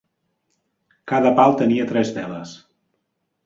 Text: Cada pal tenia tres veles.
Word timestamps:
Cada 1.11 1.33
pal 1.41 1.55
tenia 1.61 1.87
tres 1.95 2.13
veles. 2.19 2.59